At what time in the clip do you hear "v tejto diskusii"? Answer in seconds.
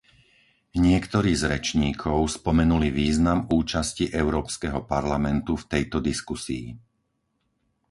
5.59-6.65